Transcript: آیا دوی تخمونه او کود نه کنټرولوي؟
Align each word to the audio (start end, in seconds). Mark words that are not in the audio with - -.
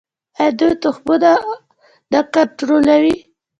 آیا 0.39 0.51
دوی 0.59 0.73
تخمونه 0.83 1.31
او 1.43 1.43
کود 1.45 1.61
نه 2.11 2.21
کنټرولوي؟ 2.33 3.15